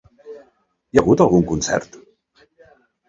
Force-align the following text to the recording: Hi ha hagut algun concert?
Hi 0.39 0.99
ha 0.99 1.03
hagut 1.03 1.23
algun 1.25 1.45
concert? 1.53 2.01